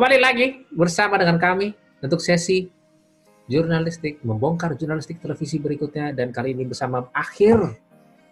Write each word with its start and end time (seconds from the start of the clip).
Kembali 0.00 0.16
lagi 0.16 0.64
bersama 0.72 1.20
dengan 1.20 1.36
kami 1.36 1.76
untuk 2.00 2.24
sesi 2.24 2.72
jurnalistik, 3.44 4.24
membongkar 4.24 4.72
jurnalistik 4.72 5.20
televisi 5.20 5.60
berikutnya 5.60 6.16
dan 6.16 6.32
kali 6.32 6.56
ini 6.56 6.64
bersama 6.64 7.12
Akhir 7.12 7.76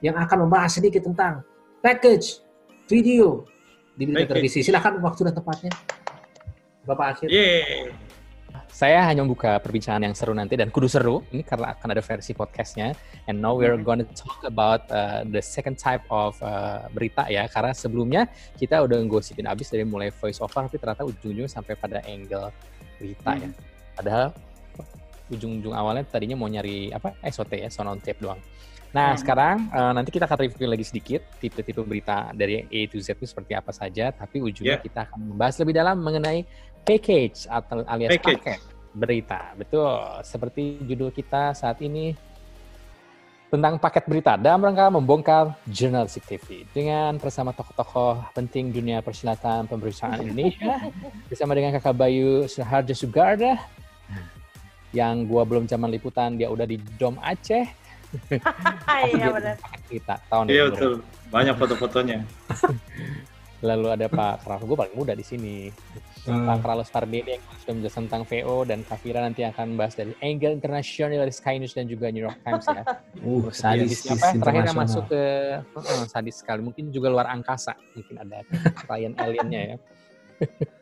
yang 0.00 0.16
akan 0.16 0.48
membahas 0.48 0.80
sedikit 0.80 1.04
tentang 1.04 1.44
package 1.84 2.40
video 2.88 3.44
di 4.00 4.08
berita 4.08 4.32
televisi. 4.32 4.64
Silahkan 4.64 4.96
waktu 4.96 5.28
dan 5.28 5.36
tempatnya. 5.36 5.72
Bapak 6.88 7.06
Akhir. 7.20 7.28
Yeay. 7.28 8.07
Saya 8.68 9.02
hanya 9.04 9.26
membuka 9.26 9.58
perbincangan 9.58 10.04
yang 10.04 10.14
seru 10.14 10.30
nanti 10.36 10.54
dan 10.54 10.70
kudu 10.70 10.86
seru. 10.86 11.24
Ini 11.34 11.42
karena 11.42 11.74
akan 11.74 11.88
ada 11.92 12.02
versi 12.04 12.30
podcastnya. 12.36 12.94
And 13.26 13.42
now 13.42 13.58
we're 13.58 13.80
gonna 13.80 14.06
talk 14.14 14.44
about 14.46 14.86
uh, 14.92 15.26
the 15.26 15.42
second 15.42 15.80
type 15.80 16.04
of 16.08 16.38
uh, 16.44 16.86
berita 16.94 17.26
ya. 17.26 17.50
Karena 17.50 17.74
sebelumnya 17.74 18.30
kita 18.54 18.78
udah 18.84 19.02
ngosipin 19.02 19.50
abis 19.50 19.72
dari 19.74 19.82
mulai 19.82 20.14
voice 20.14 20.38
over, 20.38 20.68
tapi 20.70 20.78
ternyata 20.78 21.02
ujung-ujungnya 21.04 21.50
sampai 21.50 21.74
pada 21.74 22.04
angle 22.06 22.54
berita 23.02 23.30
ya. 23.34 23.50
Padahal 23.98 24.30
ujung-ujung 25.28 25.74
awalnya 25.76 26.04
tadinya 26.08 26.36
mau 26.38 26.48
nyari 26.48 26.94
apa 26.94 27.18
SOT 27.26 27.58
ya, 27.58 27.68
sound 27.68 27.92
on 27.92 28.00
tape 28.00 28.22
doang. 28.22 28.40
Nah, 28.88 29.12
hmm. 29.12 29.20
sekarang 29.20 29.56
uh, 29.68 29.92
nanti 29.92 30.08
kita 30.08 30.24
akan 30.24 30.48
review 30.48 30.64
lagi 30.64 30.84
sedikit 30.86 31.20
tipe-tipe 31.36 31.84
berita 31.84 32.32
dari 32.32 32.64
A 32.64 32.80
to 32.88 32.96
Z 32.96 33.20
itu 33.20 33.28
seperti 33.28 33.52
apa 33.52 33.68
saja, 33.68 34.08
tapi 34.16 34.40
ujungnya 34.40 34.80
yeah. 34.80 34.84
kita 34.84 35.04
akan 35.04 35.34
membahas 35.34 35.60
lebih 35.60 35.76
dalam 35.76 36.00
mengenai 36.00 36.48
package 36.88 37.38
atau 37.44 37.84
alias 37.84 38.10
package. 38.16 38.40
paket 38.40 38.60
berita. 38.96 39.40
Betul, 39.54 39.92
seperti 40.24 40.80
judul 40.88 41.12
kita 41.12 41.52
saat 41.52 41.78
ini 41.84 42.16
tentang 43.48 43.80
paket 43.80 44.04
berita 44.04 44.36
dalam 44.36 44.60
rangka 44.60 44.92
membongkar 44.92 45.56
Journalistic 45.64 46.28
TV 46.28 46.68
dengan 46.76 47.16
bersama 47.16 47.56
tokoh-tokoh 47.56 48.36
penting 48.36 48.68
dunia 48.68 49.00
persilatan 49.00 49.64
pemberitaan 49.64 50.20
Indonesia 50.20 50.76
bersama 51.32 51.56
dengan 51.56 51.72
kakak 51.80 51.96
Bayu 51.96 52.44
Suharjo 52.44 52.92
Sugarda 52.92 53.56
yang 54.92 55.24
gua 55.24 55.48
belum 55.48 55.64
zaman 55.64 55.88
liputan 55.88 56.36
dia 56.36 56.48
udah 56.52 56.68
di 56.68 56.76
Dom 56.96 57.16
Aceh. 57.20 57.64
Iya 58.88 59.28
benar. 59.36 59.56
kita 59.84 60.16
tahun 60.32 60.48
iya 60.48 60.64
betul. 60.72 61.04
Banyak 61.28 61.54
foto-fotonya. 61.60 62.24
Lalu 63.68 63.86
ada 63.92 64.06
Pak 64.08 64.48
Carlos 64.48 64.64
gue 64.64 64.76
paling 64.80 64.96
muda 64.96 65.12
di 65.12 65.20
sini 65.20 65.68
hmm. 66.34 66.48
Pak 66.48 66.58
Carlos 66.60 66.90
Pardini 66.92 67.30
yang 67.38 67.44
sudah 67.64 67.74
menjelaskan 67.78 68.02
tentang 68.10 68.24
VO 68.28 68.56
dan 68.68 68.78
Kafira 68.84 69.20
nanti 69.24 69.42
akan 69.46 69.78
bahas 69.78 69.94
dari 69.96 70.12
angle 70.20 70.58
internasional 70.58 71.24
dari 71.24 71.32
Sky 71.32 71.56
News 71.56 71.72
dan 71.72 71.88
juga 71.88 72.12
New 72.12 72.24
York 72.24 72.40
Times 72.44 72.66
ya. 72.68 72.82
Uh, 73.18 73.50
sadis 73.50 74.06
apa 74.06 74.30
terakhir 74.38 74.78
masuk 74.78 75.10
ke 75.10 75.22
uh, 75.74 76.06
sadis 76.06 76.38
sekali. 76.38 76.62
Mungkin 76.62 76.94
juga 76.94 77.10
luar 77.10 77.26
angkasa. 77.34 77.74
Mungkin 77.98 78.14
ada 78.14 78.46
klien 78.86 79.12
aliennya 79.18 79.60
ya. 79.74 79.76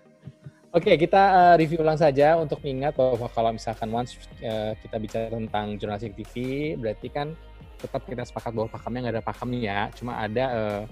Oke, 0.76 0.92
okay, 0.92 0.96
kita 1.00 1.22
uh, 1.32 1.54
review 1.56 1.80
ulang 1.80 1.96
saja 1.96 2.36
untuk 2.36 2.60
mengingat 2.60 2.92
bahwa 2.92 3.32
kalau 3.32 3.48
misalkan 3.56 3.88
once 3.88 4.20
uh, 4.44 4.76
kita 4.76 4.96
bicara 5.00 5.32
tentang 5.32 5.80
jurnalistik 5.80 6.12
TV, 6.12 6.34
berarti 6.76 7.08
kan 7.08 7.32
tetap 7.80 8.04
kita 8.04 8.28
sepakat 8.28 8.52
bahwa 8.52 8.68
pakemnya 8.68 9.00
nggak 9.08 9.14
ada 9.16 9.24
pakemnya, 9.24 9.60
ya, 9.64 9.80
cuma 9.96 10.20
ada 10.20 10.44
uh, 10.52 10.82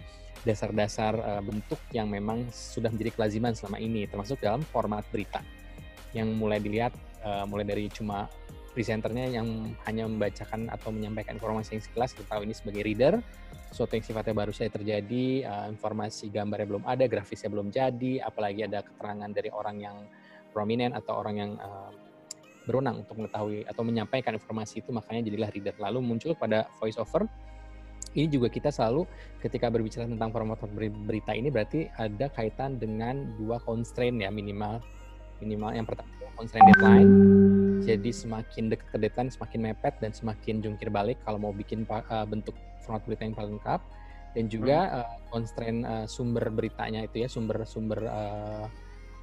dasar-dasar 0.45 1.17
uh, 1.19 1.43
bentuk 1.43 1.81
yang 1.91 2.07
memang 2.07 2.45
sudah 2.53 2.93
menjadi 2.93 3.17
kelaziman 3.17 3.57
selama 3.57 3.81
ini, 3.81 4.05
termasuk 4.05 4.39
dalam 4.45 4.61
format 4.63 5.03
berita 5.09 5.41
yang 6.13 6.31
mulai 6.37 6.61
dilihat 6.63 6.95
uh, 7.25 7.49
mulai 7.49 7.67
dari 7.67 7.91
cuma 7.91 8.31
presenternya 8.77 9.31
yang 9.41 9.73
hanya 9.87 10.05
membacakan 10.05 10.67
atau 10.69 10.91
menyampaikan 10.91 11.39
informasi 11.39 11.79
yang 11.79 11.83
sekilas, 11.83 12.11
kita 12.13 12.27
tahu 12.27 12.43
ini 12.43 12.55
sebagai 12.55 12.83
reader, 12.83 13.15
sesuatu 13.71 13.95
yang 13.95 14.05
sifatnya 14.05 14.35
baru 14.35 14.53
saja 14.53 14.71
terjadi, 14.75 15.47
uh, 15.47 15.67
informasi 15.71 16.29
gambarnya 16.31 16.67
belum 16.69 16.85
ada, 16.85 17.07
grafisnya 17.07 17.49
belum 17.51 17.71
jadi, 17.71 18.23
apalagi 18.23 18.67
ada 18.67 18.83
keterangan 18.83 19.31
dari 19.31 19.51
orang 19.55 19.77
yang 19.79 19.97
prominent 20.51 20.95
atau 20.99 21.19
orang 21.23 21.35
yang 21.39 21.53
uh, 21.59 21.91
berwenang 22.67 23.07
untuk 23.07 23.21
mengetahui 23.21 23.63
atau 23.69 23.83
menyampaikan 23.87 24.35
informasi 24.35 24.83
itu, 24.83 24.91
makanya 24.91 25.23
jadilah 25.31 25.49
reader. 25.55 25.75
Lalu 25.79 25.99
muncul 26.03 26.33
pada 26.35 26.67
voice 26.83 26.99
over 26.99 27.31
ini 28.15 28.27
juga 28.31 28.47
kita 28.51 28.71
selalu 28.71 29.07
ketika 29.43 29.69
berbicara 29.69 30.07
tentang 30.07 30.31
format 30.31 30.59
berita 31.07 31.35
ini 31.35 31.51
berarti 31.51 31.91
ada 31.99 32.31
kaitan 32.31 32.79
dengan 32.79 33.35
dua 33.39 33.59
constraint 33.63 34.23
ya 34.23 34.31
minimal 34.31 34.79
minimal 35.43 35.71
yang 35.75 35.87
pertama 35.87 36.15
constraint 36.37 36.67
deadline. 36.75 37.11
Jadi 37.85 38.11
semakin 38.11 38.65
dekat 38.73 38.87
ke 38.91 38.99
deadline 38.99 39.31
semakin 39.31 39.61
mepet 39.71 39.95
dan 40.03 40.11
semakin 40.11 40.61
jungkir 40.61 40.91
balik 40.91 41.19
kalau 41.23 41.39
mau 41.39 41.53
bikin 41.55 41.87
uh, 41.89 42.27
bentuk 42.27 42.55
format 42.83 43.03
berita 43.07 43.23
yang 43.25 43.37
paling 43.37 43.57
lengkap. 43.59 43.81
Dan 44.35 44.51
juga 44.51 44.79
uh, 45.03 45.17
constraint 45.31 45.87
uh, 45.87 46.07
sumber 46.11 46.51
beritanya 46.51 47.07
itu 47.07 47.23
ya 47.23 47.29
sumber-sumber 47.31 48.03
uh, 48.03 48.67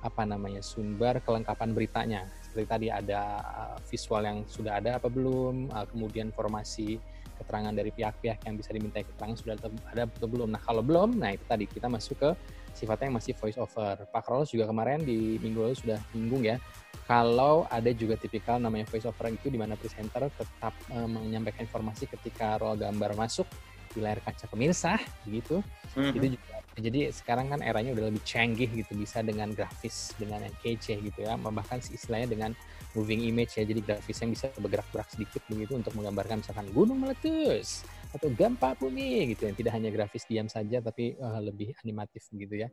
apa 0.01 0.23
namanya 0.23 0.63
sumber 0.63 1.19
kelengkapan 1.19 1.75
beritanya. 1.75 2.21
Seperti 2.47 2.67
tadi 2.67 2.87
ada 2.87 3.21
uh, 3.43 3.77
visual 3.83 4.23
yang 4.23 4.39
sudah 4.47 4.79
ada 4.79 4.97
apa 4.97 5.11
belum 5.11 5.67
uh, 5.67 5.85
kemudian 5.91 6.31
formasi 6.31 6.95
keterangan 7.39 7.71
dari 7.71 7.91
pihak-pihak 7.93 8.43
yang 8.47 8.55
bisa 8.59 8.71
diminta 8.75 8.99
keterangan 9.03 9.37
sudah 9.37 9.53
ada 9.91 10.03
atau 10.07 10.27
belum. 10.27 10.51
Nah 10.51 10.61
kalau 10.61 10.83
belum, 10.83 11.19
nah 11.19 11.31
itu 11.35 11.43
tadi 11.47 11.67
kita 11.67 11.87
masuk 11.87 12.17
ke 12.19 12.29
sifatnya 12.71 13.11
yang 13.11 13.17
masih 13.19 13.33
voice 13.35 13.59
over. 13.59 13.95
Pak 14.07 14.21
Carlos 14.23 14.49
juga 14.51 14.67
kemarin 14.67 15.03
di 15.03 15.35
minggu 15.39 15.59
lalu 15.59 15.75
sudah 15.75 15.99
minggung 16.15 16.43
ya, 16.47 16.55
kalau 17.03 17.67
ada 17.67 17.91
juga 17.91 18.15
tipikal 18.15 18.57
namanya 18.59 18.87
voice 18.87 19.03
over 19.03 19.27
itu 19.31 19.51
di 19.51 19.59
mana 19.59 19.75
presenter 19.75 20.31
tetap 20.31 20.73
uh, 20.95 21.07
menyampaikan 21.07 21.67
informasi 21.67 22.07
ketika 22.07 22.55
roll 22.59 22.79
gambar 22.79 23.15
masuk 23.19 23.47
di 23.91 23.99
layar 24.01 24.19
kaca 24.23 24.47
pemirsa, 24.47 24.97
begitu. 25.27 25.63
Mm-hmm. 25.93 26.15
Itu 26.17 26.25
juga 26.37 26.55
jadi 26.79 27.01
sekarang 27.11 27.51
kan 27.51 27.59
eranya 27.59 27.91
udah 27.91 28.07
lebih 28.07 28.23
canggih 28.23 28.71
gitu, 28.71 28.95
bisa 28.95 29.19
dengan 29.19 29.51
grafis 29.51 30.15
dengan 30.15 30.39
yang 30.47 30.55
kece 30.63 30.97
gitu 31.03 31.27
ya, 31.27 31.35
bahkan 31.35 31.83
istilahnya 31.83 32.31
dengan 32.31 32.51
moving 32.95 33.23
image 33.27 33.59
ya, 33.59 33.63
jadi 33.67 33.83
grafis 33.83 34.17
yang 34.23 34.31
bisa 34.31 34.47
bergerak-gerak 34.55 35.07
sedikit 35.11 35.43
begitu 35.51 35.75
untuk 35.75 35.91
menggambarkan 35.99 36.39
misalkan 36.39 36.67
gunung 36.71 37.03
meletus 37.03 37.83
atau 38.11 38.27
gempa 38.31 38.75
bumi 38.75 39.31
gitu 39.35 39.47
yang 39.47 39.55
tidak 39.55 39.71
hanya 39.75 39.89
grafis 39.91 40.27
diam 40.27 40.47
saja 40.51 40.83
tapi 40.83 41.15
uh, 41.19 41.39
lebih 41.39 41.71
animatif 41.83 42.27
begitu 42.31 42.67
ya. 42.67 42.69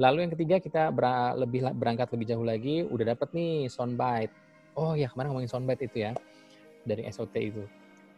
Lalu 0.00 0.26
yang 0.26 0.32
ketiga 0.32 0.56
kita 0.58 0.82
ber 0.90 1.36
lebih 1.36 1.70
berangkat 1.76 2.08
lebih 2.14 2.26
jauh 2.32 2.46
lagi 2.46 2.82
udah 2.86 3.14
dapat 3.14 3.30
nih 3.36 3.68
soundbite. 3.70 4.32
Oh 4.74 4.96
ya 4.96 5.10
kemarin 5.12 5.34
ngomongin 5.34 5.50
soundbite 5.50 5.86
itu 5.86 6.08
ya 6.08 6.16
dari 6.82 7.06
SOT 7.06 7.34
itu. 7.36 7.62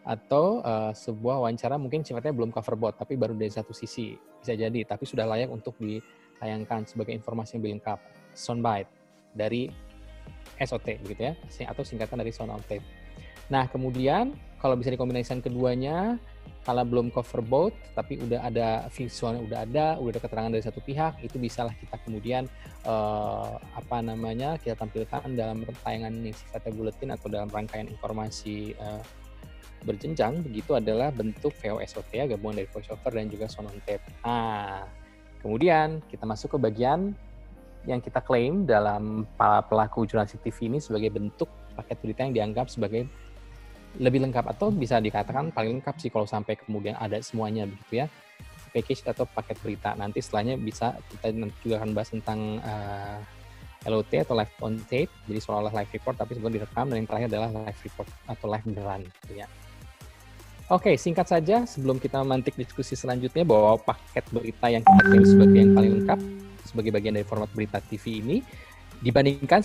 Atau 0.03 0.61
uh, 0.67 0.91
sebuah 0.91 1.43
wawancara 1.47 1.79
mungkin 1.79 2.03
sifatnya 2.03 2.35
belum 2.35 2.51
cover 2.51 2.75
bot 2.75 2.95
tapi 2.99 3.15
baru 3.15 3.39
dari 3.39 3.55
satu 3.55 3.71
sisi 3.71 4.19
bisa 4.43 4.59
jadi 4.59 4.83
tapi 4.83 5.07
sudah 5.07 5.23
layak 5.31 5.47
untuk 5.51 5.79
ditayangkan 5.79 6.91
sebagai 6.91 7.15
informasi 7.15 7.57
yang 7.57 7.61
lebih 7.63 7.73
lengkap. 7.79 7.99
Soundbite 8.35 8.91
dari 9.37 9.71
SOT 10.59 11.03
begitu 11.03 11.33
ya 11.33 11.35
atau 11.69 11.83
singkatan 11.87 12.19
dari 12.19 12.35
sound 12.35 12.51
on 12.51 12.63
tape. 12.67 12.85
Nah 13.51 13.67
kemudian 13.71 14.35
kalau 14.63 14.79
bisa 14.79 14.95
dikombinasikan 14.95 15.43
keduanya 15.43 16.17
kalau 16.63 16.87
belum 16.87 17.11
cover 17.11 17.43
both 17.43 17.75
tapi 17.99 18.23
udah 18.23 18.47
ada 18.47 18.87
visualnya 18.95 19.43
udah 19.43 19.59
ada 19.67 19.87
udah 19.99 20.11
ada 20.15 20.21
keterangan 20.23 20.51
dari 20.55 20.63
satu 20.63 20.79
pihak 20.79 21.19
itu 21.27 21.35
bisalah 21.43 21.75
kita 21.75 21.99
kemudian 22.07 22.47
uh, 22.87 23.59
apa 23.75 23.99
namanya 23.99 24.55
kita 24.63 24.79
tampilkan 24.79 25.35
dalam 25.35 25.67
tayangan 25.83 26.15
yang 26.23 26.37
sifatnya 26.37 26.71
buletin 26.71 27.11
atau 27.11 27.27
dalam 27.27 27.51
rangkaian 27.51 27.91
informasi 27.91 28.79
uh, 28.79 29.03
berjenjang 29.83 30.41
begitu 30.43 30.79
adalah 30.79 31.11
bentuk 31.11 31.53
VOSOT 31.59 32.07
ya 32.15 32.25
gabungan 32.31 32.63
dari 32.63 32.69
voiceover 32.71 33.11
dan 33.13 33.27
juga 33.29 33.47
sound 33.51 33.71
on 33.71 33.79
tape. 33.83 34.03
Nah, 34.23 34.87
kemudian 35.43 36.01
kita 36.07 36.25
masuk 36.25 36.57
ke 36.57 36.59
bagian 36.59 37.15
yang 37.83 37.99
kita 37.99 38.23
klaim 38.23 38.63
dalam 38.63 39.27
pelaku 39.39 40.07
jurnalistik 40.07 40.43
TV 40.47 40.71
ini 40.71 40.79
sebagai 40.79 41.11
bentuk 41.11 41.51
paket 41.75 41.99
berita 41.99 42.21
yang 42.23 42.35
dianggap 42.35 42.71
sebagai 42.71 43.11
lebih 43.99 44.25
lengkap 44.25 44.57
atau 44.57 44.73
bisa 44.73 45.03
dikatakan 45.03 45.53
paling 45.53 45.83
lengkap 45.83 45.99
sih 46.01 46.09
kalau 46.09 46.25
sampai 46.25 46.57
kemudian 46.57 46.97
ada 46.97 47.19
semuanya 47.21 47.67
begitu 47.69 48.07
ya. 48.07 48.07
Package 48.73 49.05
atau 49.05 49.29
paket 49.29 49.61
berita. 49.61 49.93
Nanti 49.99 50.25
setelahnya 50.25 50.57
bisa 50.57 50.97
kita 51.13 51.29
juga 51.61 51.77
akan 51.83 51.91
bahas 51.93 52.09
tentang 52.09 52.57
uh, 52.65 53.21
eh, 53.85 53.91
LOT 53.93 54.25
atau 54.25 54.33
live 54.33 54.55
on 54.65 54.81
tape. 54.89 55.13
Jadi 55.29 55.39
seolah-olah 55.45 55.75
live 55.77 55.93
report 55.93 56.17
tapi 56.17 56.39
sebenarnya 56.39 56.65
direkam 56.65 56.89
dan 56.89 56.97
yang 56.97 57.09
terakhir 57.11 57.29
adalah 57.37 57.51
live 57.53 57.81
report 57.85 58.09
atau 58.33 58.47
live 58.49 58.65
beneran 58.65 59.01
gitu 59.05 59.45
ya 59.45 59.49
Oke, 60.73 60.97
singkat 60.97 61.29
saja 61.29 61.69
sebelum 61.69 62.01
kita 62.01 62.25
memantik 62.25 62.57
diskusi 62.57 62.97
selanjutnya 62.97 63.45
bahwa 63.45 63.77
paket 63.77 64.25
berita 64.33 64.73
yang 64.73 64.81
kita 64.81 65.03
klaim 65.05 65.25
sebagai 65.29 65.59
yang 65.61 65.73
paling 65.77 65.93
lengkap 66.01 66.19
sebagai 66.65 66.91
bagian 66.97 67.13
dari 67.13 67.29
format 67.29 67.53
berita 67.53 67.77
TV 67.85 68.25
ini 68.25 68.41
dibandingkan 69.05 69.61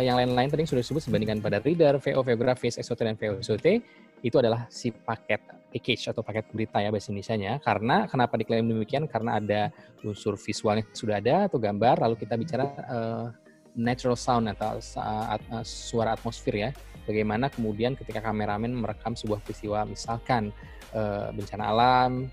yang 0.00 0.16
lain-lain 0.16 0.48
tadi 0.48 0.64
sudah 0.64 0.80
disebut 0.80 1.12
dibandingkan 1.12 1.44
pada 1.44 1.60
reader, 1.60 2.00
VO, 2.00 2.24
VO 2.24 2.36
grafis, 2.40 2.80
SOT 2.80 3.04
dan 3.04 3.20
VO 3.20 3.44
SOT 3.44 3.84
itu 4.24 4.36
adalah 4.40 4.64
si 4.72 4.96
paket 4.96 5.44
package 5.68 6.08
atau 6.08 6.24
paket 6.24 6.48
berita 6.48 6.80
ya 6.80 6.88
bahasa 6.88 7.12
Indonesia-nya. 7.12 7.60
Karena 7.60 8.08
kenapa 8.08 8.40
diklaim 8.40 8.64
demikian? 8.64 9.04
Karena 9.04 9.36
ada 9.36 9.68
unsur 10.00 10.40
visualnya 10.40 10.88
sudah 10.96 11.20
ada 11.20 11.52
atau 11.52 11.60
gambar, 11.60 12.00
lalu 12.00 12.16
kita 12.16 12.32
bicara 12.40 12.64
uh, 12.88 13.28
natural 13.76 14.16
sound 14.16 14.48
atau 14.56 14.80
uh, 14.80 15.36
suara 15.68 16.16
atmosfer 16.16 16.56
ya. 16.56 16.70
Bagaimana 17.06 17.46
kemudian 17.48 17.94
ketika 17.94 18.18
kameramen 18.18 18.74
merekam 18.74 19.14
sebuah 19.14 19.40
peristiwa, 19.46 19.86
misalkan 19.86 20.50
uh, 20.90 21.30
bencana 21.30 21.64
alam, 21.70 22.26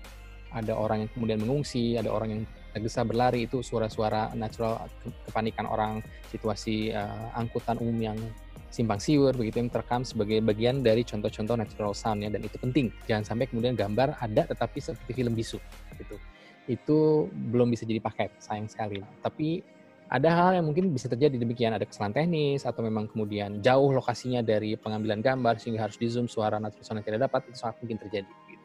ada 0.50 0.74
orang 0.74 1.06
yang 1.06 1.10
kemudian 1.14 1.38
mengungsi, 1.42 1.94
ada 1.94 2.10
orang 2.10 2.28
yang 2.30 2.42
tergesa 2.74 3.06
berlari 3.06 3.46
itu 3.46 3.62
suara-suara 3.62 4.34
natural 4.34 4.90
kepanikan 5.30 5.70
orang, 5.70 6.02
situasi 6.34 6.90
uh, 6.90 7.30
angkutan 7.38 7.78
umum 7.78 7.98
yang 8.02 8.18
simpang 8.74 8.98
siur 8.98 9.30
begitu 9.38 9.62
yang 9.62 9.70
terekam 9.70 10.02
sebagai 10.02 10.42
bagian 10.42 10.82
dari 10.82 11.06
contoh-contoh 11.06 11.54
natural 11.54 11.94
sound 11.94 12.26
ya 12.26 12.30
dan 12.34 12.42
itu 12.42 12.58
penting. 12.58 12.90
Jangan 13.06 13.22
sampai 13.22 13.46
kemudian 13.46 13.78
gambar 13.78 14.18
ada 14.18 14.42
tetapi 14.50 14.82
seperti 14.82 15.14
film 15.14 15.38
bisu 15.38 15.62
gitu. 15.94 16.18
Itu 16.66 17.30
belum 17.30 17.70
bisa 17.70 17.86
jadi 17.86 18.02
paket, 18.02 18.34
sayang 18.42 18.66
sekali. 18.66 18.98
Tapi 19.22 19.62
ada 20.14 20.30
hal 20.30 20.50
yang 20.54 20.70
mungkin 20.70 20.94
bisa 20.94 21.10
terjadi 21.10 21.34
demikian, 21.42 21.74
ada 21.74 21.82
kesalahan 21.82 22.14
teknis 22.14 22.62
atau 22.62 22.86
memang 22.86 23.10
kemudian 23.10 23.58
jauh 23.58 23.90
lokasinya 23.90 24.46
dari 24.46 24.78
pengambilan 24.78 25.18
gambar 25.18 25.58
sehingga 25.58 25.90
harus 25.90 25.98
di 25.98 26.06
zoom 26.06 26.30
suara 26.30 26.62
yang 26.62 27.02
tidak 27.02 27.26
dapat 27.26 27.50
itu 27.50 27.58
sangat 27.58 27.82
mungkin 27.82 27.98
terjadi. 27.98 28.30
Gitu. 28.46 28.64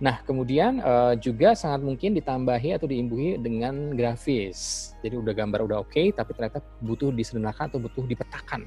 Nah 0.00 0.24
kemudian 0.24 0.80
uh, 0.80 1.12
juga 1.20 1.52
sangat 1.52 1.84
mungkin 1.84 2.16
ditambahi 2.16 2.72
atau 2.72 2.88
diimbuhi 2.88 3.36
dengan 3.36 3.92
grafis. 3.92 4.92
Jadi 5.04 5.20
udah 5.20 5.36
gambar 5.36 5.60
udah 5.68 5.78
oke, 5.84 5.92
okay, 5.92 6.08
tapi 6.16 6.32
ternyata 6.32 6.64
butuh 6.80 7.12
disederhanakan 7.12 7.76
atau 7.76 7.80
butuh 7.84 8.08
dipetakan 8.08 8.64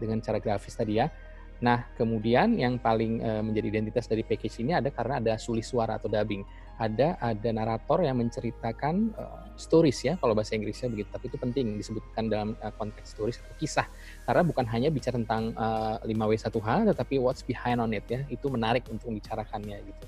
dengan 0.00 0.24
cara 0.24 0.40
grafis 0.40 0.80
tadi 0.80 0.96
ya. 0.96 1.12
Nah, 1.58 1.90
kemudian 1.98 2.56
yang 2.56 2.80
paling 2.80 3.20
uh, 3.20 3.42
menjadi 3.44 3.66
identitas 3.76 4.08
dari 4.08 4.24
package 4.24 4.64
ini 4.64 4.78
ada 4.78 4.88
karena 4.88 5.20
ada 5.20 5.34
sulis 5.36 5.68
suara 5.68 6.00
atau 6.00 6.08
dubbing. 6.08 6.40
Ada 6.78 7.18
ada 7.18 7.50
narator 7.50 8.06
yang 8.06 8.22
menceritakan 8.22 9.10
uh, 9.18 9.42
stories 9.58 9.98
ya 10.06 10.14
kalau 10.22 10.32
bahasa 10.32 10.54
Inggrisnya 10.54 10.88
begitu. 10.88 11.10
Tapi 11.10 11.26
itu 11.26 11.36
penting 11.36 11.74
disebutkan 11.74 12.30
dalam 12.30 12.54
uh, 12.62 12.72
konteks 12.78 13.18
stories 13.18 13.42
atau 13.42 13.54
kisah. 13.58 13.86
Karena 14.24 14.42
bukan 14.46 14.64
hanya 14.70 14.88
bicara 14.94 15.18
tentang 15.18 15.50
uh, 15.58 15.98
5W1H 16.06 16.94
tetapi 16.94 17.18
what's 17.18 17.42
behind 17.42 17.82
on 17.82 17.90
it 17.90 18.06
ya. 18.06 18.22
Itu 18.30 18.46
menarik 18.48 18.86
untuk 18.86 19.10
membicarakannya 19.10 19.82
gitu. 19.82 20.06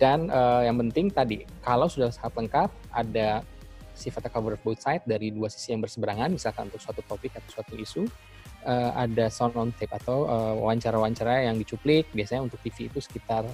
Dan 0.00 0.32
uh, 0.32 0.64
yang 0.64 0.80
penting 0.80 1.12
tadi 1.12 1.44
kalau 1.60 1.86
sudah 1.86 2.08
sangat 2.08 2.32
lengkap 2.40 2.70
ada 2.96 3.44
sifatnya 3.92 4.32
cover 4.32 4.56
both 4.64 4.80
side 4.80 5.04
dari 5.04 5.28
dua 5.28 5.52
sisi 5.52 5.76
yang 5.76 5.84
berseberangan 5.84 6.32
misalkan 6.32 6.72
untuk 6.72 6.80
suatu 6.80 7.04
topik 7.04 7.36
atau 7.36 7.60
suatu 7.60 7.76
isu 7.76 8.08
uh, 8.64 8.90
ada 8.96 9.28
sound 9.28 9.54
on 9.54 9.70
tape 9.76 9.92
atau 9.92 10.26
uh, 10.26 10.54
wawancara-wawancara 10.58 11.46
yang 11.46 11.60
dicuplik 11.60 12.08
biasanya 12.16 12.48
untuk 12.48 12.58
TV 12.64 12.88
itu 12.88 12.98
sekitar 12.98 13.44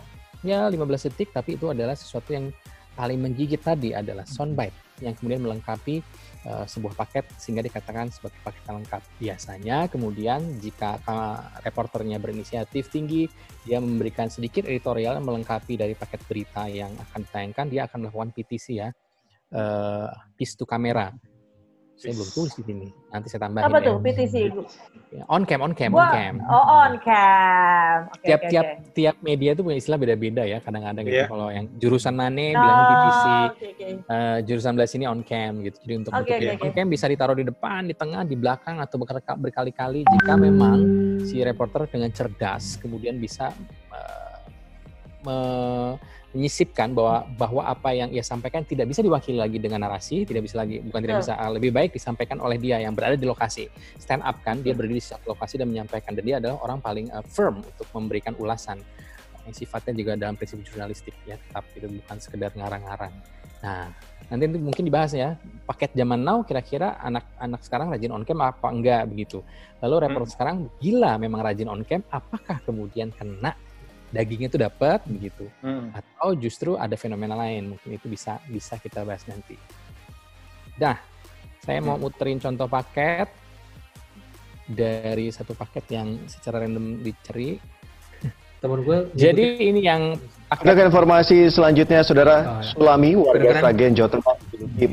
ya 0.46 0.70
15 0.70 1.08
detik 1.10 1.34
tapi 1.34 1.58
itu 1.58 1.70
adalah 1.70 1.98
sesuatu 1.98 2.30
yang 2.34 2.50
paling 2.98 3.18
menggigit 3.22 3.62
tadi 3.62 3.94
adalah 3.94 4.26
soundbite 4.26 4.74
yang 4.98 5.14
kemudian 5.14 5.38
melengkapi 5.38 6.02
uh, 6.50 6.66
sebuah 6.66 6.98
paket 6.98 7.30
sehingga 7.38 7.62
dikatakan 7.62 8.10
sebagai 8.10 8.42
paket 8.42 8.62
yang 8.66 8.82
lengkap. 8.82 9.02
Biasanya 9.22 9.78
kemudian 9.86 10.40
jika 10.58 10.98
uh, 11.06 11.38
reporternya 11.62 12.18
berinisiatif 12.18 12.90
tinggi, 12.90 13.30
dia 13.62 13.78
memberikan 13.78 14.26
sedikit 14.26 14.66
editorial 14.66 15.22
yang 15.22 15.26
melengkapi 15.26 15.78
dari 15.78 15.94
paket 15.94 16.18
berita 16.26 16.66
yang 16.66 16.90
akan 16.98 17.22
ditayangkan, 17.22 17.66
dia 17.70 17.86
akan 17.86 17.98
melakukan 18.02 18.30
PTC 18.34 18.66
ya, 18.82 18.90
uh, 19.54 20.10
piece 20.34 20.58
to 20.58 20.66
camera 20.66 21.14
saya 21.98 22.14
belum 22.14 22.30
tulis 22.30 22.52
di 22.54 22.62
sini. 22.62 22.86
Nanti 23.10 23.26
saya 23.26 23.40
tambahin. 23.50 23.66
Apa 23.66 23.78
tuh 23.82 23.98
PTC? 23.98 24.34
Ya, 25.10 25.24
on 25.26 25.42
cam, 25.42 25.60
on 25.66 25.74
cam, 25.74 25.90
Wah, 25.90 26.06
on 26.06 26.14
cam. 26.14 26.34
Oh, 26.46 26.64
on 26.86 26.92
cam. 27.02 27.96
Okay, 28.14 28.26
tiap 28.30 28.40
okay, 28.40 28.50
tiap 28.54 28.66
okay. 28.66 28.90
tiap 28.94 29.16
media 29.18 29.50
itu 29.58 29.62
punya 29.66 29.78
istilah 29.82 29.98
beda-beda 29.98 30.42
ya. 30.46 30.62
Kadang-kadang 30.62 31.02
yeah. 31.02 31.10
gitu. 31.10 31.18
Iya. 31.18 31.26
Kalau 31.26 31.48
yang 31.50 31.66
jurusan 31.82 32.14
mana 32.14 32.38
oh, 32.38 32.54
bilang 32.54 32.78
PTC, 32.78 33.24
okay, 33.26 33.68
okay. 33.74 33.92
Uh, 34.06 34.38
jurusan 34.46 34.72
belah 34.78 34.86
sini 34.86 35.04
on 35.10 35.20
cam 35.26 35.52
gitu. 35.66 35.76
Jadi 35.82 35.94
untuk 35.98 36.12
okay, 36.14 36.38
okay, 36.38 36.48
okay. 36.54 36.62
on 36.62 36.70
cam 36.70 36.86
bisa 36.86 37.04
ditaruh 37.10 37.34
di 37.34 37.44
depan, 37.50 37.80
di 37.90 37.94
tengah, 37.98 38.22
di 38.22 38.36
belakang 38.38 38.78
atau 38.78 38.96
berkali-kali 39.34 40.06
jika 40.06 40.32
memang 40.38 40.78
si 41.26 41.42
reporter 41.42 41.90
dengan 41.90 42.14
cerdas 42.14 42.78
kemudian 42.78 43.18
bisa 43.18 43.50
menyisipkan 46.28 46.92
bahwa 46.92 47.24
bahwa 47.40 47.62
apa 47.64 47.96
yang 47.96 48.12
ia 48.12 48.20
sampaikan 48.20 48.60
tidak 48.60 48.88
bisa 48.92 49.00
diwakili 49.00 49.40
lagi 49.40 49.56
dengan 49.56 49.88
narasi, 49.88 50.28
tidak 50.28 50.44
bisa 50.44 50.60
lagi 50.60 50.84
bukan 50.84 51.00
tidak 51.00 51.16
bisa 51.24 51.34
uh, 51.40 51.50
lebih 51.52 51.72
baik 51.72 51.96
disampaikan 51.96 52.38
oleh 52.44 52.60
dia 52.60 52.78
yang 52.84 52.92
berada 52.92 53.16
di 53.16 53.24
lokasi. 53.24 53.68
Stand 53.96 54.20
up 54.22 54.36
kan 54.44 54.60
dia 54.60 54.76
berdiri 54.76 55.00
di 55.00 55.04
satu 55.04 55.32
lokasi 55.32 55.56
dan 55.56 55.72
menyampaikan 55.72 56.12
dan 56.12 56.24
dia 56.24 56.36
adalah 56.36 56.60
orang 56.60 56.78
paling 56.84 57.08
uh, 57.10 57.24
firm 57.24 57.64
untuk 57.64 57.88
memberikan 57.96 58.36
ulasan 58.36 58.76
yang 59.48 59.56
sifatnya 59.56 59.96
juga 59.96 60.12
dalam 60.20 60.36
prinsip 60.36 60.60
jurnalistik 60.68 61.16
ya, 61.24 61.40
tetap 61.40 61.64
itu 61.72 61.88
bukan 61.88 62.16
sekedar 62.20 62.52
ngarang-ngarang. 62.52 63.14
Nah, 63.64 63.88
nanti 64.28 64.44
mungkin 64.60 64.84
dibahas 64.84 65.16
ya 65.16 65.34
paket 65.64 65.96
zaman 65.96 66.20
now 66.20 66.44
kira-kira 66.44 67.00
anak-anak 67.00 67.60
sekarang 67.64 67.88
rajin 67.88 68.12
on 68.12 68.22
cam 68.28 68.44
apa 68.44 68.68
enggak 68.68 69.08
begitu. 69.08 69.40
Lalu 69.80 70.04
report 70.04 70.28
hmm. 70.28 70.34
sekarang 70.36 70.56
gila 70.76 71.16
memang 71.16 71.40
rajin 71.40 71.72
on 71.72 71.80
cam, 71.88 72.04
apakah 72.12 72.60
kemudian 72.68 73.08
kena 73.16 73.56
dagingnya 74.08 74.48
itu 74.48 74.60
dapat 74.60 75.04
begitu 75.04 75.46
hmm. 75.60 75.92
atau 75.92 76.32
justru 76.32 76.80
ada 76.80 76.96
fenomena 76.96 77.36
lain 77.36 77.76
mungkin 77.76 77.90
itu 77.96 78.08
bisa 78.08 78.40
bisa 78.48 78.80
kita 78.80 79.04
bahas 79.04 79.24
nanti. 79.28 79.56
Dah, 80.78 80.96
saya 81.60 81.82
mau 81.82 81.98
muterin 82.00 82.40
contoh 82.40 82.70
paket 82.70 83.28
dari 84.68 85.32
satu 85.32 85.52
paket 85.56 85.84
yang 85.92 86.08
secara 86.28 86.64
random 86.64 87.00
dicari. 87.00 87.60
Temen 88.58 88.82
gue. 88.82 88.98
Jadi 89.14 89.70
ini 89.70 89.86
yang 89.86 90.18
ada 90.48 90.80
informasi 90.80 91.52
selanjutnya, 91.52 92.00
Saudara 92.00 92.36
oh, 92.40 92.64
ya. 92.64 92.72
Sulami, 92.72 93.12
warga 93.12 93.60
Sragen, 93.60 93.92
Jawa 93.92 94.08
Tengah, 94.08 94.36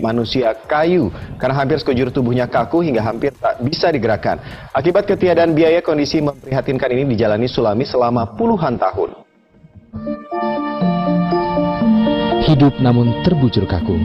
manusia 0.04 0.52
kayu 0.68 1.08
karena 1.40 1.56
hampir 1.56 1.80
sekujur 1.80 2.12
tubuhnya 2.12 2.44
kaku 2.44 2.84
hingga 2.84 3.00
hampir 3.00 3.32
tak 3.40 3.64
bisa 3.64 3.88
digerakkan. 3.88 4.36
Akibat 4.76 5.08
ketiadaan 5.08 5.56
biaya, 5.56 5.80
kondisi 5.80 6.20
memprihatinkan 6.20 6.92
ini 6.92 7.16
dijalani 7.16 7.48
Sulami 7.48 7.88
selama 7.88 8.36
puluhan 8.36 8.76
tahun. 8.76 9.16
Hidup 12.46 12.76
namun 12.84 13.24
terbujur 13.24 13.64
kaku. 13.64 13.96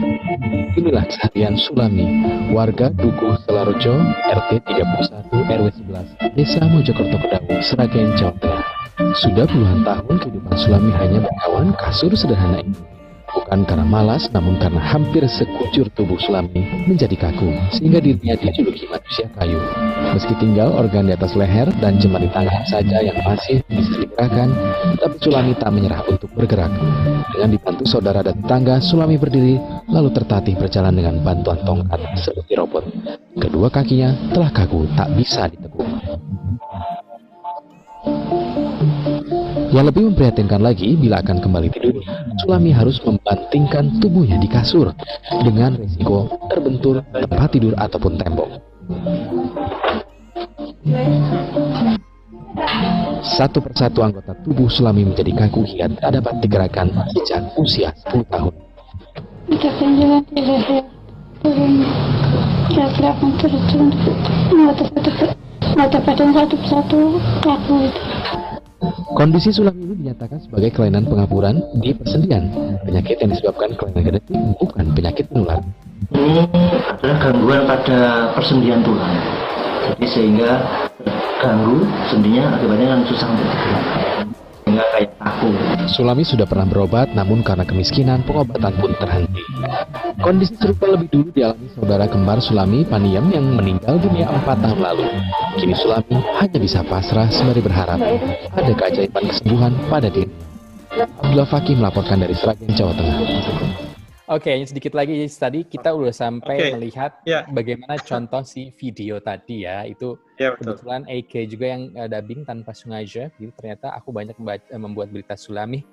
Inilah 0.79 1.03
keseharian 1.03 1.59
Sulami, 1.59 2.07
warga 2.55 2.87
Dukuh 2.95 3.35
Selarojo, 3.43 3.91
RT 4.23 4.71
31 4.71 5.35
RW 5.35 5.67
11, 5.67 6.39
Desa 6.39 6.63
Mojokerto 6.63 7.19
Kedawu, 7.19 7.59
Sragen, 7.59 8.15
Jawa 8.15 8.33
Tengah. 8.39 8.60
Sudah 9.17 9.49
puluhan 9.49 9.81
tahun 9.81 10.15
kehidupan 10.21 10.55
Sulami 10.55 10.91
hanya 11.01 11.25
berkawan 11.25 11.73
kasur 11.81 12.13
sederhana 12.13 12.61
ini. 12.61 12.77
Bukan 13.31 13.63
karena 13.63 13.87
malas, 13.87 14.27
namun 14.35 14.59
karena 14.59 14.83
hampir 14.83 15.23
sekujur 15.23 15.87
tubuh 15.95 16.19
Sulami 16.19 16.67
menjadi 16.83 17.15
kaku, 17.15 17.47
sehingga 17.71 18.03
dirinya 18.03 18.35
dijuluki 18.35 18.91
manusia 18.91 19.23
kayu. 19.39 19.55
Meski 20.11 20.35
tinggal 20.35 20.75
organ 20.75 21.07
di 21.07 21.15
atas 21.15 21.31
leher 21.39 21.71
dan 21.79 21.95
cuma 21.95 22.19
di 22.19 22.27
tangan 22.27 22.63
saja 22.67 22.99
yang 22.99 23.15
masih 23.23 23.63
bisa 23.71 24.03
digerakkan, 24.03 24.51
tapi 24.99 25.15
Sulami 25.23 25.55
tak 25.55 25.71
menyerah 25.71 26.03
untuk 26.11 26.27
bergerak. 26.35 26.75
Dengan 27.31 27.49
dibantu 27.55 27.83
saudara 27.87 28.19
dan 28.19 28.35
tetangga, 28.35 28.83
Sulami 28.83 29.15
berdiri, 29.15 29.55
lalu 29.87 30.11
tertatih 30.11 30.59
berjalan 30.59 30.91
dengan 30.91 31.23
bantuan 31.23 31.63
tongkat 31.63 32.03
seperti 32.19 32.59
robot. 32.59 32.83
Kedua 33.39 33.71
kakinya 33.71 34.11
telah 34.35 34.51
kaku, 34.51 34.91
tak 34.99 35.07
bisa 35.15 35.47
ditekuk. 35.47 35.70
Yang 39.71 39.85
lebih 39.87 40.03
memprihatinkan 40.11 40.59
lagi, 40.59 40.99
bila 40.99 41.23
akan 41.23 41.39
kembali 41.39 41.71
tidur, 41.71 42.03
Sulami 42.43 42.75
harus 42.75 42.99
membantingkan 43.07 44.03
tubuhnya 44.03 44.35
di 44.35 44.51
kasur 44.51 44.91
dengan 45.47 45.79
risiko 45.79 46.27
terbentur 46.51 46.99
tempat 47.15 47.49
tidur 47.55 47.71
ataupun 47.79 48.19
tembok. 48.19 48.49
Satu 53.23 53.63
persatu 53.63 54.03
anggota 54.03 54.35
tubuh 54.43 54.67
Sulami 54.67 55.07
menjadi 55.07 55.31
kaku 55.47 55.63
hingga 55.63 55.87
tak 56.03 56.19
dapat 56.19 56.33
digerakkan 56.43 56.91
sejak 57.15 57.47
usia 57.55 57.95
10 58.11 58.27
tahun. 58.27 58.53
Satu 65.71 65.97
persatu 66.59 66.99
kaku 67.39 67.75
itu. 67.87 68.40
Kondisi 69.13 69.53
sulam 69.53 69.77
ini 69.77 69.93
dinyatakan 69.93 70.41
sebagai 70.41 70.73
kelainan 70.73 71.05
pengapuran 71.05 71.61
di 71.77 71.93
persendian. 71.93 72.49
Penyakit 72.81 73.21
yang 73.21 73.29
disebabkan 73.37 73.77
kelainan 73.77 74.03
genetik 74.09 74.33
bukan 74.57 74.85
penyakit 74.97 75.25
menular. 75.29 75.61
Ini 76.09 76.49
adalah 76.89 77.17
gangguan 77.21 77.61
pada 77.69 77.99
persendian 78.33 78.81
tulang. 78.81 79.13
Jadi 79.93 80.05
sehingga 80.09 80.51
ganggu 81.37 81.85
sendinya 82.09 82.57
akibatnya 82.57 82.87
kan 82.97 83.01
susah 83.05 83.27
untuk 83.29 83.45
bergerak 83.45 83.85
sehingga 84.65 84.83
kayak. 84.97 85.09
Sulami 85.91 86.23
sudah 86.23 86.45
pernah 86.45 86.69
berobat, 86.69 87.11
namun 87.11 87.41
karena 87.41 87.65
kemiskinan, 87.65 88.23
pengobatan 88.23 88.73
pun 88.77 88.91
terhenti. 88.97 89.43
Kondisi 90.21 90.53
serupa 90.55 90.85
lebih 90.85 91.09
dulu 91.09 91.29
dialami 91.33 91.65
saudara 91.73 92.05
kembar 92.05 92.37
Sulami, 92.39 92.85
Paniem, 92.85 93.25
yang 93.33 93.45
meninggal 93.57 93.97
dunia 93.97 94.29
empat 94.29 94.61
tahun 94.61 94.79
lalu. 94.79 95.05
Kini 95.57 95.73
Sulami 95.73 96.15
hanya 96.37 96.59
bisa 96.61 96.79
pasrah 96.85 97.27
sembari 97.33 97.61
berharap 97.61 97.99
ada 98.53 98.71
keajaiban 98.77 99.23
kesembuhan 99.33 99.73
pada 99.89 100.07
diri. 100.13 100.29
Abdullah 100.91 101.47
Fakih 101.47 101.79
melaporkan 101.79 102.21
dari 102.21 102.35
Sragen, 102.37 102.69
Jawa 102.75 102.93
Tengah. 102.93 103.90
Oke, 104.31 104.47
okay, 104.47 104.63
sedikit 104.63 104.95
lagi 104.95 105.27
tadi 105.27 105.67
kita 105.67 105.91
udah 105.91 106.15
sampai 106.15 106.55
okay. 106.55 106.71
melihat 106.71 107.19
yeah. 107.27 107.43
bagaimana 107.51 107.99
contoh 107.99 108.47
si 108.47 108.71
video 108.71 109.19
tadi 109.19 109.67
ya. 109.67 109.83
Itu 109.83 110.15
yeah, 110.39 110.55
betul. 110.55 110.79
kebetulan 110.79 111.03
AK 111.03 111.33
juga 111.51 111.65
yang 111.67 111.91
uh, 111.99 112.07
dubbing 112.07 112.47
tanpa 112.47 112.71
sengaja. 112.71 113.27
Jadi 113.35 113.51
ternyata 113.51 113.91
aku 113.91 114.15
banyak 114.15 114.39
membaca, 114.39 114.71
membuat 114.79 115.11
berita 115.11 115.35
Sulami 115.35 115.83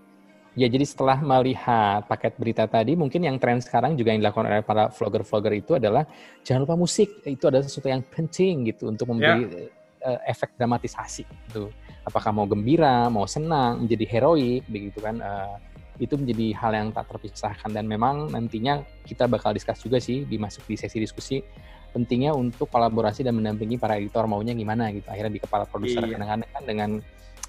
Ya, 0.59 0.66
jadi 0.66 0.83
setelah 0.83 1.23
melihat 1.23 2.02
paket 2.11 2.35
berita 2.35 2.66
tadi, 2.66 2.99
mungkin 2.99 3.23
yang 3.23 3.38
tren 3.38 3.62
sekarang 3.62 3.95
juga 3.95 4.11
yang 4.11 4.26
dilakukan 4.26 4.50
oleh 4.50 4.66
para 4.66 4.90
vlogger-vlogger 4.90 5.54
itu 5.54 5.78
adalah 5.78 6.02
jangan 6.42 6.66
lupa 6.66 6.75
musik. 6.75 7.23
Itu 7.23 7.47
adalah 7.47 7.62
sesuatu 7.62 7.87
yang 7.87 8.02
penting 8.02 8.66
gitu 8.66 8.90
untuk 8.90 9.07
memberi 9.07 9.47
yeah. 9.47 9.71
Ya. 10.02 10.18
uh, 10.18 10.21
efek 10.26 10.59
dramatisasi 10.59 11.23
gitu. 11.47 11.71
Apakah 12.02 12.35
mau 12.35 12.42
gembira, 12.50 13.07
mau 13.07 13.23
senang, 13.30 13.87
menjadi 13.87 14.18
heroik 14.18 14.66
begitu 14.66 14.99
kan. 14.99 15.23
Uh, 15.23 15.62
itu 15.99 16.14
menjadi 16.14 16.55
hal 16.55 16.73
yang 16.75 16.88
tak 16.95 17.11
terpisahkan 17.11 17.71
dan 17.75 17.85
memang 17.85 18.31
nantinya 18.31 18.83
kita 19.02 19.26
bakal 19.26 19.50
diskus 19.50 19.83
juga 19.83 19.99
sih 19.99 20.23
dimasuk 20.25 20.64
di 20.67 20.78
sesi 20.78 20.99
diskusi 21.02 21.43
pentingnya 21.90 22.33
untuk 22.37 22.71
kolaborasi 22.71 23.26
dan 23.26 23.35
mendampingi 23.35 23.81
para 23.81 23.99
editor 23.99 24.31
maunya 24.31 24.55
gimana 24.55 24.95
gitu 24.95 25.09
akhirnya 25.11 25.33
di 25.35 25.40
kepala 25.43 25.64
produser 25.67 26.05
iya. 26.07 26.14
kadang-kadang 26.14 26.50
kan 26.55 26.62
dengan 26.64 26.90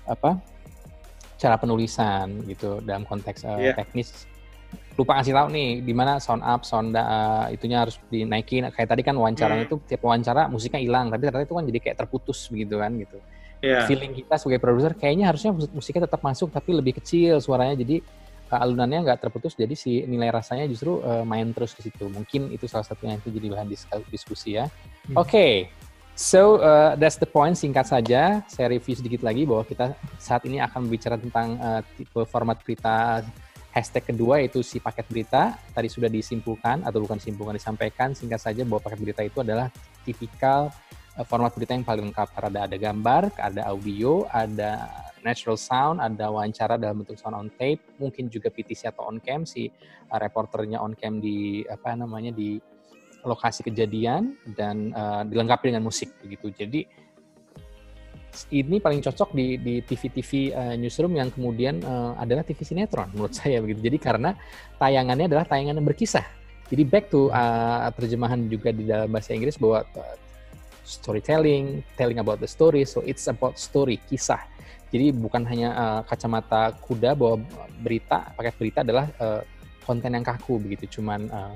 apa 0.09 0.31
cara 1.39 1.55
penulisan 1.55 2.43
gitu 2.49 2.81
dalam 2.83 3.05
konteks 3.05 3.45
uh, 3.45 3.55
yeah. 3.61 3.75
teknis 3.77 4.27
lupa 4.99 5.15
ngasih 5.15 5.31
tahu 5.31 5.47
nih 5.55 5.69
di 5.79 5.93
mana 5.95 6.19
sound 6.19 6.43
up, 6.43 6.67
sound 6.67 6.91
uh, 6.91 7.47
itunya 7.47 7.87
harus 7.87 7.95
dinaikin. 8.11 8.67
Kayak 8.75 8.89
tadi 8.91 9.01
kan 9.07 9.15
wawancaranya 9.15 9.63
hmm. 9.63 9.69
itu 9.71 9.75
tiap 9.87 10.03
wawancara 10.03 10.51
musiknya 10.51 10.83
hilang, 10.83 11.07
tapi 11.07 11.23
ternyata 11.23 11.47
itu 11.47 11.55
kan 11.55 11.63
jadi 11.63 11.79
kayak 11.79 11.97
terputus 12.03 12.51
begitu 12.51 12.75
kan 12.75 12.91
gitu. 12.99 13.17
Yeah. 13.63 13.87
Feeling 13.87 14.11
kita 14.11 14.35
sebagai 14.35 14.59
produser 14.59 14.91
kayaknya 14.99 15.31
harusnya 15.31 15.55
musiknya 15.55 16.03
tetap 16.03 16.19
masuk 16.19 16.51
tapi 16.51 16.75
lebih 16.75 16.99
kecil 16.99 17.39
suaranya 17.39 17.79
jadi 17.79 18.03
alunannya 18.57 19.05
nggak 19.05 19.21
terputus 19.21 19.53
jadi 19.53 19.77
si 19.77 20.01
nilai 20.09 20.33
rasanya 20.33 20.65
justru 20.65 20.97
uh, 21.05 21.21
main 21.21 21.53
terus 21.53 21.77
di 21.77 21.85
situ. 21.85 22.09
Mungkin 22.09 22.49
itu 22.49 22.65
salah 22.65 22.87
satunya 22.87 23.21
itu 23.21 23.29
jadi 23.29 23.53
bahan 23.53 23.69
diskusi 24.09 24.57
ya. 24.57 24.65
Hmm. 25.05 25.21
Oke. 25.21 25.29
Okay. 25.29 25.53
So 26.19 26.59
uh, 26.59 26.99
that's 26.99 27.15
the 27.15 27.29
point. 27.29 27.55
Singkat 27.55 27.87
saja, 27.87 28.43
saya 28.51 28.67
review 28.67 28.91
sedikit 28.91 29.23
lagi 29.23 29.47
bahwa 29.47 29.63
kita 29.63 29.95
saat 30.19 30.43
ini 30.43 30.59
akan 30.59 30.89
berbicara 30.89 31.15
tentang 31.15 31.55
uh, 31.63 31.79
tipe 31.95 32.19
format 32.27 32.59
berita 32.59 33.23
hashtag 33.71 34.11
kedua 34.11 34.43
yaitu 34.43 34.59
si 34.59 34.83
paket 34.83 35.07
berita. 35.07 35.55
Tadi 35.71 35.87
sudah 35.87 36.11
disimpulkan 36.11 36.83
atau 36.83 36.99
bukan 36.99 37.23
simpulkan 37.23 37.55
disampaikan. 37.55 38.11
Singkat 38.11 38.35
saja 38.35 38.61
bahwa 38.67 38.83
paket 38.83 38.99
berita 38.99 39.21
itu 39.23 39.39
adalah 39.39 39.71
tipikal 40.03 40.67
uh, 41.15 41.23
format 41.23 41.55
berita 41.55 41.71
yang 41.71 41.87
paling 41.87 42.11
lengkap. 42.11 42.27
Ada 42.35 42.67
ada 42.67 42.75
gambar, 42.75 43.21
ada 43.39 43.61
audio, 43.71 44.27
ada 44.27 44.91
natural 45.21 45.57
sound, 45.59 45.97
ada 45.99 46.31
wawancara 46.31 46.75
dalam 46.75 47.03
bentuk 47.03 47.19
sound 47.19 47.35
on 47.35 47.47
tape, 47.59 47.81
mungkin 47.99 48.27
juga 48.31 48.51
PTC 48.51 48.91
atau 48.91 49.07
on 49.07 49.19
cam 49.19 49.43
si 49.43 49.67
uh, 50.11 50.19
reporternya 50.19 50.79
on 50.79 50.95
cam 50.95 51.19
di 51.19 51.63
apa 51.67 51.95
namanya 51.95 52.31
di 52.33 52.59
lokasi 53.23 53.67
kejadian 53.67 54.35
dan 54.55 54.95
uh, 54.95 55.27
dilengkapi 55.27 55.71
dengan 55.71 55.83
musik 55.83 56.15
begitu. 56.23 56.51
Jadi 56.55 56.81
ini 58.55 58.77
paling 58.79 59.01
cocok 59.03 59.35
di 59.35 59.59
di 59.59 59.81
TV-TV 59.83 60.53
uh, 60.53 60.75
newsroom 60.79 61.17
yang 61.17 61.33
kemudian 61.33 61.81
uh, 61.83 62.15
adalah 62.15 62.45
TV 62.45 62.61
sinetron 62.63 63.11
menurut 63.11 63.35
saya 63.39 63.59
begitu. 63.59 63.83
Jadi 63.83 63.97
karena 63.99 64.31
tayangannya 64.79 65.27
adalah 65.27 65.45
tayangan 65.47 65.75
yang 65.81 65.87
berkisah. 65.87 66.25
Jadi 66.69 66.83
back 66.85 67.09
to 67.09 67.33
uh, 67.33 67.89
terjemahan 67.97 68.45
juga 68.45 68.69
di 68.69 68.85
dalam 68.85 69.09
bahasa 69.09 69.33
Inggris 69.33 69.57
bahwa 69.57 69.81
uh, 69.97 70.15
storytelling, 70.85 71.85
telling 71.97 72.21
about 72.21 72.37
the 72.41 72.49
story, 72.49 72.85
so 72.85 73.01
it's 73.05 73.25
about 73.29 73.57
story, 73.57 74.01
kisah. 74.09 74.41
Jadi 74.89 75.13
bukan 75.13 75.45
hanya 75.45 75.69
uh, 75.77 76.01
kacamata 76.01 76.73
kuda 76.81 77.13
bahwa 77.13 77.45
berita, 77.81 78.33
paket 78.33 78.55
berita 78.57 78.79
adalah 78.81 79.05
uh, 79.21 79.41
konten 79.85 80.13
yang 80.13 80.25
kaku 80.25 80.57
begitu, 80.57 80.99
cuman 80.99 81.29
uh, 81.29 81.53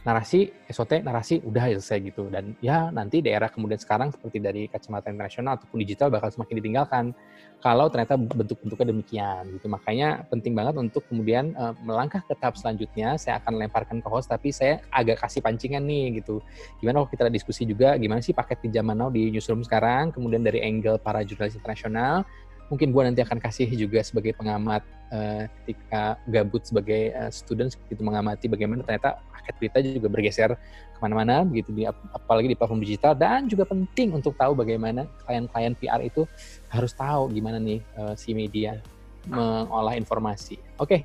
narasi 0.00 0.48
SOT 0.64 1.04
narasi 1.04 1.44
udah 1.44 1.68
selesai 1.76 1.98
gitu. 2.00 2.32
Dan 2.32 2.56
ya 2.64 2.88
nanti 2.88 3.20
daerah 3.20 3.52
kemudian 3.52 3.76
sekarang 3.76 4.08
seperti 4.08 4.40
dari 4.40 4.62
kacamata 4.64 5.12
internasional 5.12 5.60
ataupun 5.60 5.76
digital 5.84 6.08
bakal 6.08 6.32
semakin 6.32 6.54
ditinggalkan 6.56 7.04
kalau 7.60 7.92
ternyata 7.92 8.16
bentuk-bentuknya 8.16 8.86
demikian 8.88 9.42
gitu. 9.60 9.66
Makanya 9.68 10.24
penting 10.32 10.56
banget 10.56 10.80
untuk 10.80 11.04
kemudian 11.04 11.52
uh, 11.52 11.76
melangkah 11.84 12.24
ke 12.24 12.32
tahap 12.40 12.56
selanjutnya. 12.56 13.20
Saya 13.20 13.44
akan 13.44 13.60
lemparkan 13.60 14.00
ke 14.00 14.08
host 14.08 14.32
tapi 14.32 14.48
saya 14.56 14.80
agak 14.88 15.20
kasih 15.20 15.44
pancingan 15.44 15.84
nih 15.84 16.24
gitu. 16.24 16.40
Gimana 16.80 17.04
kalau 17.04 17.10
kita 17.12 17.28
diskusi 17.28 17.68
juga 17.68 17.92
gimana 18.00 18.24
sih 18.24 18.32
paket 18.32 18.64
di 18.64 18.72
now 18.80 19.12
di 19.12 19.28
newsroom 19.28 19.60
sekarang 19.60 20.16
kemudian 20.16 20.40
dari 20.40 20.64
angle 20.64 20.96
para 20.96 21.20
jurnalis 21.20 21.60
internasional 21.60 22.24
mungkin 22.70 22.94
gue 22.94 23.02
nanti 23.02 23.20
akan 23.26 23.42
kasih 23.42 23.66
juga 23.74 23.98
sebagai 24.06 24.30
pengamat 24.38 24.86
uh, 25.10 25.44
ketika 25.62 26.16
gabut 26.30 26.62
sebagai 26.62 27.10
uh, 27.18 27.28
student 27.28 27.74
gitu 27.90 28.00
mengamati 28.06 28.46
bagaimana 28.46 28.86
ternyata 28.86 29.18
paket 29.34 29.54
berita 29.58 29.78
juga 29.82 30.08
bergeser 30.08 30.50
ke 30.94 30.98
mana-mana 31.02 31.42
begitu 31.42 31.74
di 31.74 31.82
apalagi 31.84 32.54
di 32.54 32.56
platform 32.56 32.80
digital. 32.80 33.12
Dan 33.18 33.50
juga 33.50 33.66
penting 33.66 34.14
untuk 34.14 34.38
tahu 34.38 34.54
bagaimana 34.54 35.10
klien-klien 35.26 35.74
PR 35.74 36.00
itu 36.00 36.24
harus 36.70 36.94
tahu 36.94 37.26
gimana 37.34 37.58
nih 37.58 37.82
uh, 37.98 38.14
si 38.14 38.32
media 38.32 38.78
mengolah 39.28 40.00
informasi. 40.00 40.56
Oke, 40.80 40.96
okay, 40.96 41.00